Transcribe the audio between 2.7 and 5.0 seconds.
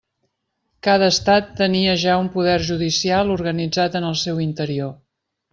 judicial organitzat en el seu interior.